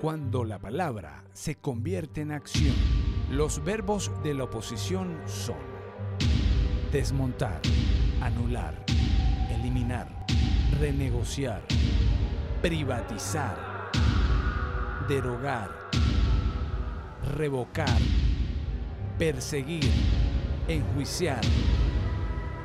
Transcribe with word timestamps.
cuando 0.00 0.44
la 0.44 0.58
palabra 0.58 1.24
se 1.32 1.56
convierte 1.56 2.20
en 2.20 2.32
acción. 2.32 2.74
Los 3.30 3.64
verbos 3.64 4.10
de 4.22 4.34
la 4.34 4.44
oposición 4.44 5.20
son 5.26 5.56
desmontar, 6.92 7.60
anular, 8.20 8.84
eliminar, 9.50 10.26
renegociar, 10.78 11.62
privatizar, 12.62 13.90
derogar, 15.08 15.70
revocar, 17.36 17.98
perseguir, 19.18 19.90
enjuiciar, 20.68 21.40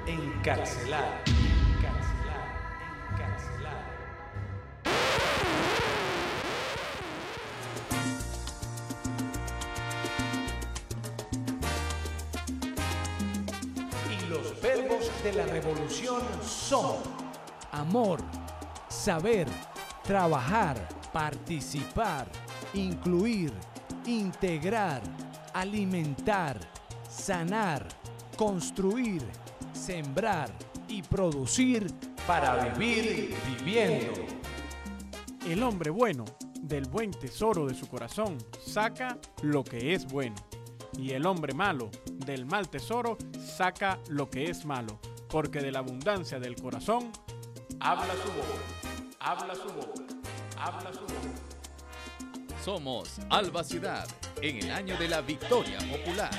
encarcelar. 0.08 1.33
Los 14.34 14.60
verbos 14.60 15.12
de 15.24 15.32
la 15.32 15.46
revolución 15.46 16.20
son 16.44 16.96
amor, 17.72 18.20
saber, 18.90 19.48
trabajar, 20.04 20.90
participar, 21.12 22.26
incluir, 22.74 23.54
integrar, 24.08 25.04
alimentar, 25.54 26.60
sanar, 27.08 27.88
construir, 28.36 29.22
sembrar 29.72 30.50
y 30.88 31.04
producir 31.04 31.94
para 32.26 32.74
vivir 32.74 33.36
viviendo. 33.60 34.14
El 35.46 35.62
hombre 35.62 35.92
bueno, 35.92 36.26
del 36.60 36.86
buen 36.86 37.12
tesoro 37.12 37.68
de 37.68 37.76
su 37.76 37.88
corazón, 37.88 38.40
saca 38.66 39.20
lo 39.44 39.64
que 39.64 39.94
es 39.94 40.08
bueno. 40.08 40.36
Y 40.98 41.12
el 41.12 41.26
hombre 41.26 41.54
malo, 41.54 41.90
del 42.26 42.46
mal 42.46 42.70
tesoro, 42.70 43.18
saca 43.40 44.00
lo 44.10 44.30
que 44.30 44.46
es 44.50 44.66
malo. 44.66 45.00
Porque 45.28 45.60
de 45.60 45.72
la 45.72 45.80
abundancia 45.80 46.40
del 46.40 46.56
corazón, 46.56 47.12
habla 47.80 48.14
su 48.14 48.32
boca, 48.32 49.20
habla 49.20 49.56
su 49.56 49.70
boca, 49.74 50.04
habla 50.58 50.94
su 50.94 51.02
boca. 51.02 51.14
Somos 52.64 53.20
Alba 53.30 53.64
Ciudad, 53.64 54.08
en 54.42 54.58
el 54.58 54.72
año 54.72 54.98
de 54.98 55.10
la 55.10 55.22
victoria 55.22 55.80
popular. 55.80 56.32